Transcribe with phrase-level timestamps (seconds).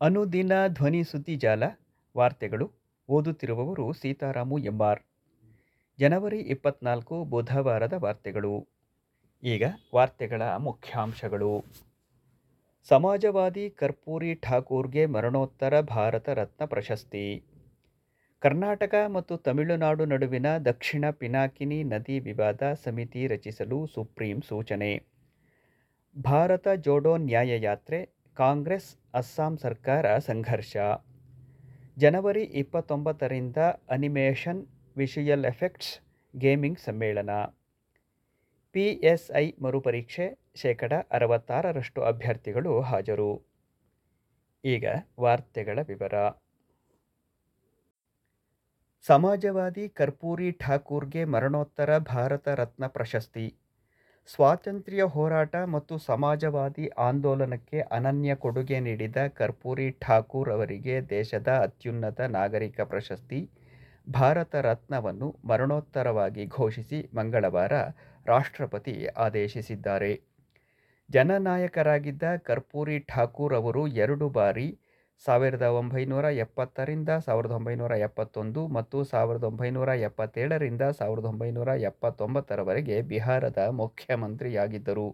[0.00, 1.62] ಅನುದಿನ ಧ್ವನಿ ಸುದ್ದಿಜಾಲ
[2.16, 2.70] ವಾರ್ತೆಗಳು,
[3.08, 5.00] ಓದುತ್ತಿರುವವರು ಸೀತಾರಾಮು ಎಂಬಾರ್.
[5.98, 8.68] ಜನವರಿ ಇಪ್ಪತ್ನಾಲ್ಕು ಬುಧವಾರದ ವಾರ್ತೆಗಳು.
[9.42, 9.62] ಈಗ
[9.94, 11.64] ವಾರ್ತೆಗಳ ಮುಖ್ಯಾಂಶಗಳು.
[12.88, 17.42] ಸಮಾಜವಾದಿ ಕರ್ಪೂರಿ ಠಾಕೂರ್ಗೆ ಮರಣೋತ್ತರ ಭಾರತ ರತ್ನ ಪ್ರಶಸ್ತಿ.
[18.38, 25.02] ಕರ್ನಾಟಕ ಮತ್ತು ತಮಿಳುನಾಡು ನಡುವಿನ ದಕ್ಷಿಣ ಪಿನಾಕಿನಿ ನದಿ ವಿವಾದ ಸಮಿತಿ ರಚಿಸಲು ಸುಪ್ರೀಂ ಸೂಚನೆ.
[26.24, 30.76] ಭಾರತ ಜೋಡೋ ನ್ಯಾಯಯಾತ್ರೆ, ಕಾಂಗ್ರೆಸ್ ಅಸ್ಸಾಂ ಸರ್ಕಾರ ಸಂಘರ್ಷ.
[31.98, 33.56] ಜನವರಿ ಇಪ್ಪತ್ತೊಂಬತ್ತರಿಂದ
[33.90, 36.00] ಅನಿಮೇಷನ್ ವಿಷುಯಲ್ ಎಫೆಕ್ಟ್ಸ್
[36.36, 37.30] ಗೇಮಿಂಗ್ ಸಮ್ಮೇಳನ.
[38.72, 43.42] ಪಿ ಎಸ್ ಐ ಮರುಪರೀಕ್ಷೆ ಶೇಕಡ ಅರವತ್ತಾರರಷ್ಟು ಅಭ್ಯರ್ಥಿಗಳು ಹಾಜರು.
[44.64, 44.84] ಈಗ
[45.20, 46.14] ವಾರ್ತೆಗಳ ವಿವರ.
[49.06, 53.54] ಸಮಾಜವಾದಿ ಕರ್ಪೂರಿ ಠಾಕೂರ್ಗೆ ಮರಣೋತ್ತರ ಭಾರತ ರತ್ನ ಪ್ರಶಸ್ತಿ.
[54.28, 63.40] ಸ್ವಾತಂತ್ರ್ಯ ಹೋರಾಟ ಮತ್ತು ಸಮಾಜವಾದಿ ಆಂದೋಲನಕ್ಕೆ ಅನನ್ಯ ಕೊಡುಗೆ ನೀಡಿದ ಕರ್ಪೂರಿ ಠಾಕೂರ್ ಅವರಿಗೆ ದೇಶದ ಅತ್ಯುನ್ನತ ನಾಗರಿಕ ಪ್ರಶಸ್ತಿ,
[64.10, 67.72] ಭಾರತ ರತ್ನವನ್ನು ಮರಣೋತ್ತರವಾಗಿ ಘೋಷಿಸಿ ಮಂಗಳವಾರ
[68.26, 70.12] ರಾಷ್ಟ್ರಪತಿ ಆದೇಶಿಸಿದ್ದಾರೆ.
[71.10, 74.68] ಜನನಾಯಕರಾಗಿದ್ದ ಕರ್ಪೂರಿ ಠಾಕೂರ್ ಅವರು ಎರಡು ಬಾರಿ
[75.26, 85.08] ಸಾವಿರದ ಒಂಬೈನೂರ ಎಪ್ಪತ್ತರಿಂದ ಸಾವಿರದ ಒಂಬೈನೂರ ಎಪ್ಪತ್ತೊಂದು ಮತ್ತು ಸಾವಿರದ ಒಂಬೈನೂರ ಎಪ್ಪತ್ತೇಳರಿಂದ ಸಾವಿರದ ಒಂಬೈನೂರ ಎಪ್ಪತ್ತೊಂಬತ್ತರವರೆಗೆ ಬಿಹಾರದ ಮುಖ್ಯಮಂತ್ರಿಯಾಗಿದ್ದರು.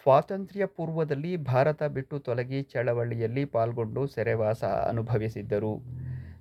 [0.00, 5.74] ಸ್ವಾತಂತ್ರ್ಯ ಪೂರ್ವದಲ್ಲಿ ಭಾರತ ಬಿಟ್ಟು ತೊಲಗಿ ಚಳವಳಿಯಲ್ಲಿ ಪಾಲ್ಗೊಂಡು ಸೆರೆವಾಸ ಅನುಭವಿಸಿದ್ದರು.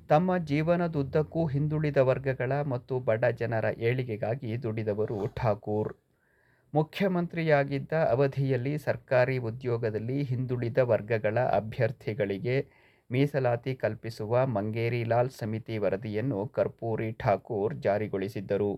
[0.09, 5.91] ತಮ್ಮ ಜೀವನದುದ್ದಕ್ಕೂ ಹಿಂದುಳಿದ ವರ್ಗಗಳ ಮತ್ತು ಬಡ ಜನರ ಏಳಿಗೆಗಾಗಿ ದುಡಿದವರು ಠಾಕೂರ್.
[6.75, 12.55] ಮುಖ್ಯಮಂತ್ರಿಯಾಗಿದ್ದ ಅವಧಿಯಲ್ಲಿ ಸರ್ಕಾರಿ ಉದ್ಯೋಗದಲ್ಲಿ ಹಿಂದುಳಿದ ವರ್ಗಗಳ ಅಭ್ಯರ್ಥಿಗಳಿಗೆ
[13.09, 18.71] ಮೀಸಲಾತಿ ಕಲ್ಪಿಸುವ ಮಂಗೇರಿಲಾಲ್ ಸಮಿತಿ ವರದಿಯನ್ನು ಕರ್ಪೂರಿ ಠಾಕೂರ್ ಜಾರಿಗೊಳಿಸಿದ್ದರು.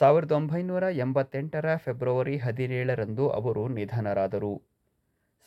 [0.00, 4.52] ಸಾವಿರದ ಒಂಬೈನೂರ ಎಂಬತ್ತೆಂಟರ ಫೆಬ್ರವರಿ ಹದಿನೇಳರಂದು ಅವರು ನಿಧನರಾದರು.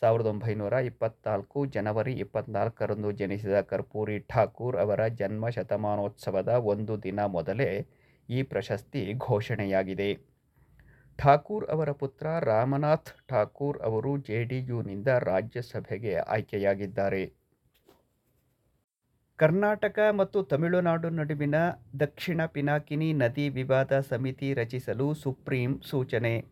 [0.02, 7.70] ಸಾವಿರದ ಒಂಬೈನೂರ ಇಪ್ಪತ್ನಾಲ್ಕು ಜನವರಿ ಇಪ್ಪತ್ನಾಲ್ಕರಂದು ಜನಿಸಿದ ಕರ್ಪೂರಿ ಠಾಕೂರ್ ಅವರ ಜನ್ಮ ಶತಮಾನೋತ್ಸವದ ಒಂದು ದಿನ ಮೊದಲೇ
[8.28, 10.10] ಈ ಪ್ರಶಸ್ತಿ ಘೋಷಣೆಯಾಗಿದೆ.
[11.18, 17.22] ಠಾಕೂರ್ ಅವರ ಪುತ್ರ ರಾಮನಾಥ್ ಠಾಕೂರ್ ಅವರು ಜೆಡಿಯುನಿಂದ ರಾಜ್ಯಸಭೆಗೆ ಆಯ್ಕೆಯಾಗಿದ್ದಾರೆ.
[19.38, 21.54] ಕರ್ನಾಟಕ ಮತ್ತು ತಮಿಳುನಾಡು ನಡುವಿನ
[22.00, 26.44] ದಕ್ಷಿಣ ಪಿನಾಕಿನಿ ನದಿ ವಿವಾದ ಸಮಿತಿ ರಚಿಸಲು ಸುಪ್ರೀಂ ಸೂಚನೆ.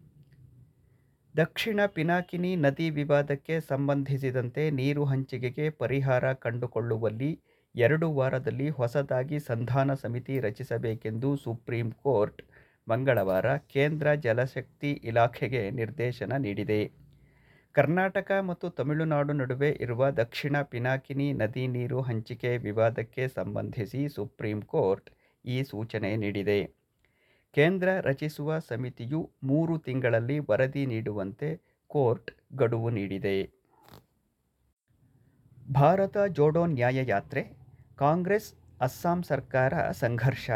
[1.34, 7.30] ದಕ್ಷಿಣ ಪಿನಾಕಿನಿ ನದಿ ವಿವಾದಕ್ಕೆ ಸಂಬಂಧಿಸಿದಂತೆ ನೀರು ಹಂಚಿಕೆಗೆ ಪರಿಹಾರ ಕಂಡುಕೊಳ್ಳುವಲ್ಲಿ
[7.74, 12.42] ಎರಡು ವಾರದಲ್ಲಿ ಹೊಸದಾಗಿ ಸಂಧಾನ ಸಮಿತಿ ರಚಿಸಬೇಕೆಂದು ಸುಪ್ರೀಂ ಕೋರ್ಟ್
[12.88, 16.92] ಮಂಗಳವಾರ ಕೇಂದ್ರ ಜಲಶಕ್ತಿ ಇಲಾಖೆಗೆ ನಿರ್ದೇಶನ ನೀಡಿದೆ.
[17.72, 25.10] ಕರ್ನಾಟಕ ಮತ್ತು ತಮಿಳುನಾಡು ನಡುವೆ ಇರುವ ದಕ್ಷಿಣ ಪಿನಾಕಿನಿ ನದಿ ನೀರು ಹಂಚಿಕೆ ವಿವಾದಕ್ಕೆ ಸಂಬಂಧಿಸಿ ಸುಪ್ರೀಂ ಕೋರ್ಟ್
[25.44, 26.60] ಈ ಸೂಚನೆ ನೀಡಿದೆ.
[27.54, 33.36] ಕೇಂದ್ರ ರಚಿಸುವ ಸಮಿತಿಯು ಮೂರು ತಿಂಗಳಲ್ಲಿ ವರದಿ ನೀಡುವಂತೆ ಕೋರ್ಟ್ ಗಡುವು ನೀಡಿದೆ.
[35.72, 37.42] ಭಾರತ ಜೋಡೋ ನ್ಯಾಯಯಾತ್ರೆ,
[37.96, 40.50] ಕಾಂಗ್ರೆಸ್, ಅಸ್ಸಾಂ ಸರ್ಕಾರ ಸಂಘರ್ಷ.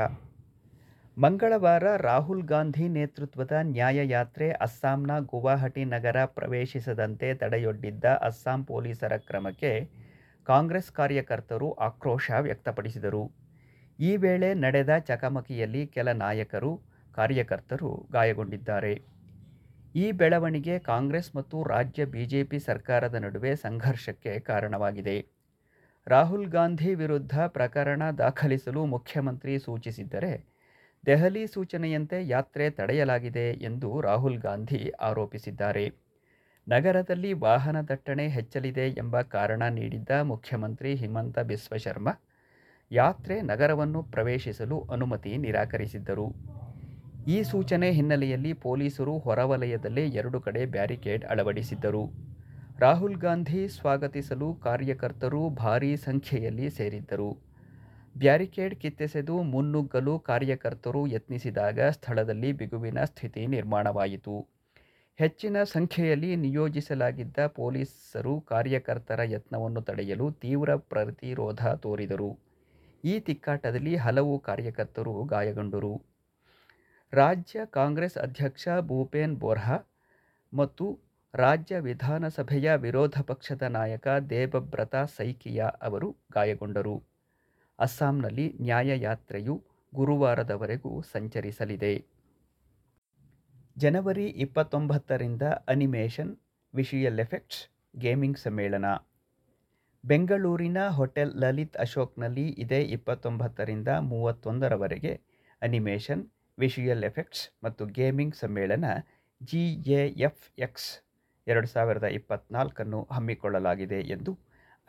[1.18, 9.72] ಮಂಗಳವಾರ ರಾಹುಲ್ ಗಾಂಧಿ ನೇತೃತ್ವದ ನ್ಯಾಯಯಾತ್ರೆ ಅಸ್ಸಾಂನ ಗುವಾಹಟಿ ನಗರ ಪ್ರವೇಶಿಸದಂತೆ ತಡೆಯೊಡ್ಡಿದ್ದ ಅಸ್ಸಾಂ ಪೊಲೀಸರ ಕ್ರಮಕ್ಕೆ
[10.46, 13.22] ಕಾಂಗ್ರೆಸ್ ಕಾರ್ಯಕರ್ತರು ಆಕ್ರೋಶ ವ್ಯಕ್ತಪಡಿಸಿದರು.
[13.98, 16.70] ಈ ವೇಳೆ ನಡೆದ ಚಕಮಕಿಯಲ್ಲಿ ಕೆಲ ನಾಯಕರು,
[17.14, 18.94] ಕಾರ್ಯಕರ್ತರು ಗಾಯಗೊಂಡಿದ್ದಾರೆ.
[19.94, 25.16] ಈ ಬೆಳವಣಿಗೆ ಕಾಂಗ್ರೆಸ್ ಮತ್ತು ರಾಜ್ಯ ಬಿಜೆಪಿ ಸರ್ಕಾರದ ನಡುವೆ ಸಂಘರ್ಷಕ್ಕೆ ಕಾರಣವಾಗಿದೆ.
[26.06, 30.32] ರಾಹುಲ್ ಗಾಂಧಿ ವಿರುದ್ಧ ಪ್ರಕರಣ ದಾಖಲಿಸಲು ಮುಖ್ಯಮಂತ್ರಿ ಸೂಚಿಸಿದ್ದರೆ
[31.06, 35.92] ದೆಹಲಿ ಸೂಚನೆಯಂತೆ ಯಾತ್ರೆ ತಡೆಯಲಾಗಿದೆ ಎಂದು ರಾಹುಲ್ ಗಾಂಧಿ ಆರೋಪಿಸಿದ್ದಾರೆ.
[36.68, 42.22] ನಗರದಲ್ಲಿ ವಾಹನ ದಟ್ಟಣೆ ಹೆಚ್ಚಲಿದೆ ಎಂಬ ಕಾರಣ ನೀಡಿದ್ದ ಮುಖ್ಯಮಂತ್ರಿ ಹಿಮಂತ ಬಿಸ್ವ ಶರ್ಮಾ
[42.90, 46.26] ಯಾತ್ರೆ ನಗರವನ್ನು ಪ್ರವೇಶಿಸಲು ಅನುಮತಿ ನಿರಾಕರಿಸಿದ್ದರು.
[47.26, 52.04] ಈ ಸೂಚನೆ ಹಿನ್ನೆಲೆಯಲ್ಲಿ ಪೊಲೀಸರು ಹೊರವಲಯದಲ್ಲೇ ಎರಡು ಕಡೆ ಬ್ಯಾರಿಕೇಡ್ ಅಳವಡಿಸಿದ್ದರು.
[52.78, 57.47] ರಾಹುಲ್ ಗಾಂಧಿ ಸ್ವಾಗತಿಸಲು ಕಾರ್ಯಕರ್ತರು ಭಾರೀ ಸಂಖ್ಯೆಯಲ್ಲಿ ಸೇರಿದ್ದರು.
[58.16, 64.36] ಬ್ಯಾರಿಕೇಡ್ ಕಿತ್ತೆಸೆದು ಮುನ್ನುಗ್ಗಲು ಕಾರ್ಯಕರ್ತರು ಯತ್ನಿಸಿದಾಗ ಸ್ಥಳದಲ್ಲಿ ಬಿಗುವಿನ ಸ್ಥಿತಿ ನಿರ್ಮಾಣವಾಯಿತು.
[65.18, 72.30] ಹೆಚ್ಚಿನ ಸಂಖ್ಯೆಯಲ್ಲಿ ನಿಯೋಜಿಸಲಾಗಿದ್ದ ಪೊಲೀಸರು ಕಾರ್ಯಕರ್ತರ ಯತ್ನವನ್ನು ತಡೆಯಲು ತೀವ್ರ ಪ್ರತಿರೋಧ ತೋರಿದರು.
[73.04, 75.94] ಈ ತಿಕ್ಕಾಟದಲ್ಲಿ ಹಲವು ಕಾರ್ಯಕರ್ತರು ಗಾಯಗೊಂಡರು.
[77.12, 79.78] ರಾಜ್ಯ ಕಾಂಗ್ರೆಸ್ ಅಧ್ಯಕ್ಷ ಭೂಪೇನ್ ಬೋರ್ಹಾ
[80.52, 80.86] ಮತ್ತು
[81.34, 86.96] ರಾಜ್ಯ ವಿಧಾನಸಭೆಯ ವಿರೋಧ ಪಕ್ಷದ ನಾಯಕ ದೇಬಬ್ರತ ಸೈಕಿಯಾ ಅವರು ಗಾಯಗೊಂಡರು.
[87.78, 89.54] ಅಸ್ಸಾಂನಲ್ಲಿ ನ್ಯಾಯಯಾತ್ರೆಯು
[89.92, 91.92] ಗುರುವಾರದವರೆಗೂ ಸಂಚರಿಸಲಿದೆ.
[93.76, 96.32] ಜನವರಿ ಇಪ್ಪತ್ತೊಂಬತ್ತರಿಂದ ಅನಿಮೇಷನ್,
[96.74, 97.60] ವಿಷುಯಲ್ ಎಫೆಕ್ಟ್ಸ್,
[98.04, 98.86] ಗೇಮಿಂಗ್ ಸಮ್ಮೇಳನ.
[100.04, 105.12] ಬೆಂಗಳೂರಿನ ಹೋಟೆಲ್ ಲಲಿತ್ ಅಶೋಕ್ನಲ್ಲಿ ಇದೇ ಇಪ್ಪತ್ತೊಂಬತ್ತರಿಂದ ಮೂವತ್ತೊಂದರವರೆಗೆ
[105.62, 106.22] ಅನಿಮೇಷನ್,
[106.58, 108.86] ವಿಷುಯಲ್ ಎಫೆಕ್ಟ್ಸ್ ಮತ್ತು ಗೇಮಿಂಗ್ ಸಮ್ಮೇಳನ
[109.40, 109.64] ಜಿ
[109.98, 110.88] ಎ ಎಫ್ ಎಕ್ಸ್
[111.46, 114.32] ಎರಡು ಸಾವಿರದ ಇಪ್ಪತ್ತ್ನಾಲ್ಕನ್ನು ಹಮ್ಮಿಕೊಳ್ಳಲಾಗಿದೆ ಎಂದು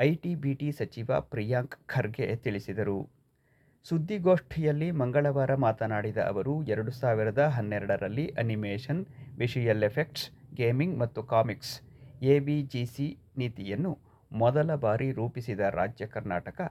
[0.01, 3.09] ಐಟಿ-ಬಿಟಿ ಸಚಿವ ಪ್ರಿಯಾಂಕ್ ಖರ್ಗೆ ತಿಳಿಸಿದರು.
[3.83, 9.05] ಸುದ್ದಿಗೋಷ್ಠಿಯಲ್ಲಿ ಮಂಗಳವಾರ ಮಾತನಾಡಿದ ಅವರು, ಎರಡು ಸಾವಿರದ ಹನ್ನೆರಡರಲ್ಲಿ ಅನಿಮೇಷನ್,
[9.37, 11.81] ವಿಷುಯಲ್ ಎಫೆಕ್ಟ್ಸ್, ಗೇಮಿಂಗ್ ಮತ್ತು ಕಾಮಿಕ್ಸ್
[12.21, 13.99] ಎಬಿಜಿಸಿ ನೀತಿಯನ್ನು
[14.31, 16.61] ಮೊದಲ ಬಾರಿ ರೂಪಿಸಿದ ರಾಜ್ಯ ಕರ್ನಾಟಕ.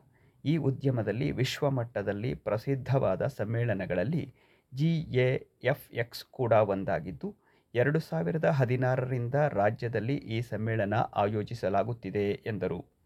[0.44, 4.34] ಈ ಉದ್ಯಮದಲ್ಲಿ ವಿಶ್ವಮಟ್ಟದಲ್ಲಿ ಪ್ರಸಿದ್ಧವಾದ ಸಮ್ಮೇಳನಗಳಲ್ಲಿ
[4.74, 7.36] ಜಿ ಎ ಎಫ್ ಎಕ್ಸ್ ಕೂಡ ಒಂದಾಗಿದ್ದು,
[7.74, 12.97] ಎರಡು ಸಾವಿರದ ಹದಿನಾರರಿಂದ ರಾಜ್ಯದಲ್ಲಿ ಈ ಸಮ್ಮೇಳನ ಆಯೋಜಿಸಲಾಗುತ್ತಿದೆ ಎಂದರು.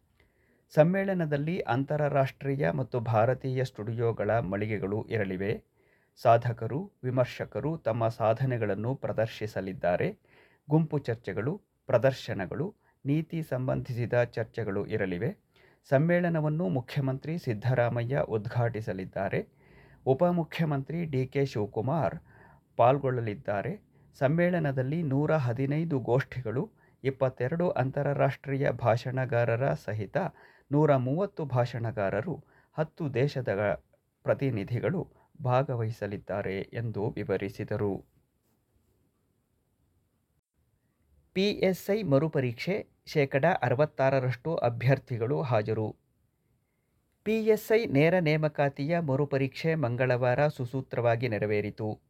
[0.74, 5.52] ಸಮ್ಮೇಳನದಲ್ಲಿ ಅಂತಾರಾಷ್ಟ್ರೀಯ ಮತ್ತು ಭಾರತೀಯ ಸ್ಟುಡಿಯೋಗಳ ಮಳಿಗೆಗಳು ಇರಲಿವೆ.
[6.22, 10.08] ಸಾಧಕರು, ವಿಮರ್ಶಕರು ತಮ್ಮ ಸಾಧನೆಗಳನ್ನು ಪ್ರದರ್ಶಿಸಲಿದ್ದಾರೆ.
[10.68, 11.52] ಗುಂಪು ಚರ್ಚೆಗಳು,
[11.86, 12.66] ಪ್ರದರ್ಶನಗಳು,
[13.04, 15.30] ನೀತಿ ಸಂಬಂಧಿಸಿದ ಚರ್ಚೆಗಳು ಇರಲಿವೆ.
[15.90, 19.40] ಸಮ್ಮೇಳನವನ್ನು ಮುಖ್ಯಮಂತ್ರಿ ಸಿದ್ದರಾಮಯ್ಯ ಉದ್ಘಾಟಿಸಲಿದ್ದಾರೆ.
[20.06, 21.26] ಉಪಮುಖ್ಯಮಂತ್ರಿ ಡಿ.
[21.26, 21.44] ಕೆ.
[21.44, 22.16] ಶಿವಕುಮಾರ್
[22.76, 23.72] ಪಾಲ್ಗೊಳ್ಳಲಿದ್ದಾರೆ.
[24.18, 26.62] ಸಮ್ಮೇಳನದಲ್ಲಿ ನೂರ ಹದಿನೈದು ಗೋಷ್ಠಿಗಳು,
[27.04, 30.16] ಇಪ್ಪತ್ತೆರಡು ಅಂತಾರಾಷ್ಟ್ರೀಯ ಭಾಷಣಗಾರರ ಸಹಿತ
[30.72, 33.48] ನೂರ ಮೂವತ್ತು ಭಾಷಣಕಾರರು, ಹತ್ತು ದೇಶದ
[34.22, 35.00] ಪ್ರತಿನಿಧಿಗಳು
[35.42, 38.04] ಭಾಗವಹಿಸಲಿದ್ದಾರೆ ಎಂದು ವಿವರಿಸಿದರು.
[41.32, 45.96] ಪಿಎಸ್ಐ ಮರುಪರೀಕ್ಷೆ ಶೇಕಡ ಅರವತ್ತಾರರಷ್ಟು ಅಭ್ಯರ್ಥಿಗಳು ಹಾಜರು
[47.24, 52.00] ಪಿಎಸ್ಐ ನೇರ ನೇಮಕಾತಿಯ ಮರುಪರೀಕ್ಷೆ ಮಂಗಳವಾರ ಸುಸೂತ್ರವಾಗಿ ನೆರವೇರಿತು.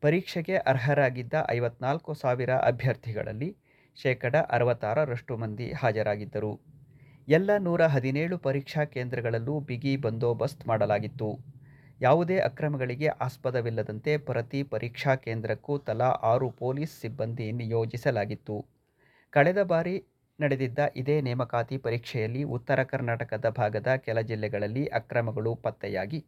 [0.00, 3.56] ಪರೀಕ್ಷೆಗೆ ಅರ್ಹರಾಗಿದ್ದ ಐವತ್ನಾಲ್ಕು ಸಾವಿರ ಅಭ್ಯರ್ಥಿಗಳಲ್ಲಿ
[3.96, 6.71] ಶೇಕಡ ಅರವತ್ತಾರರಷ್ಟು ಮಂದಿ ಹಾಜರಾಗಿದ್ದರು.
[7.28, 11.38] ಎಲ್ಲ ನೂರ ಹದಿನೇಳು ಪರೀಕ್ಷಾ ಕೇಂದ್ರಗಳಲ್ಲೂ ಬಿಗಿ ಬಂದೋಬಸ್ತ್ ಮಾಡಲಾಗಿತ್ತು.
[12.00, 18.64] ಯಾವುದೇ ಅಕ್ರಮಗಳಿಗೆ ಆಸ್ಪದವಿಲ್ಲದಂತೆ ಪ್ರತಿ ಪರೀಕ್ಷಾ ಕೇಂದ್ರಕ್ಕೂ ತಲಾ ಆರು ಪೊಲೀಸ್ ಸಿಬ್ಬಂದಿ ನಿಯೋಜಿಸಲಾಗಿತ್ತು.
[19.30, 20.04] ಕಳೆದ ಬಾರಿ
[20.40, 26.24] ನಡೆದಿದ್ದ ಇದೇ ನೇಮಕಾತಿ ಪರೀಕ್ಷೆಯಲ್ಲಿ ಉತ್ತರ ಕರ್ನಾಟಕದ ಭಾಗದ ಕೆಲ ಜಿಲ್ಲೆಗಳಲ್ಲಿ ಅಕ್ರಮಗಳು ಪತ್ತೆಯಾಗಿ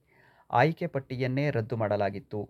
[0.50, 2.48] ಆಯ್ಕೆ ಪಟ್ಟಿಯನ್ನೇ ರದ್ದು ಮಾಡಲಾಗಿತ್ತು.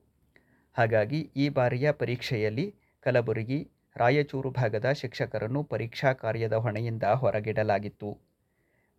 [0.73, 8.34] ಹಾಗಾಗಿ ಈ ಬಾರಿಯ ಪರೀಕ್ಷೆಯಲ್ಲಿ ಕಲಬುರಗಿ, ರಾಯಚೂರು ಭಾಗದ ಶಿಕ್ಷಕರನ್ನು ಪರೀಕ್ಷಾ ಕಾರ್ಯದ ಹೊಣೆಯಿಂದ ಹೊರಗಿಡಲಾಗಿತ್ತು.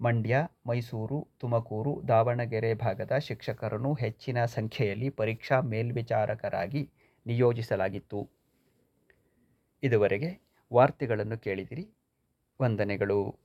[0.01, 0.38] ಮಂಡ್ಯ,
[0.68, 6.89] ಮೈಸೂರು, ತುಮಕೂರು, ದಾವಣಗೆರೆ ಭಾಗದ ಶಿಕ್ಷಕರನ್ನು ಹೆಚ್ಚಿನ ಸಂಖ್ಯೆಯಲ್ಲಿ ಪರೀಕ್ಷಾ ಮೇಲ್ವಿಚಾರಕರಾಗಿ
[7.25, 8.30] ನಿಯೋಜಿಸಲಾಗಿತ್ತು.
[9.83, 10.39] ಇದುವರೆಗೆ
[10.74, 11.89] ವಾರ್ತೆಗಳನ್ನು ಕೇಳಿದಿರಿ.
[12.62, 13.44] ವಂದನೆಗಳು.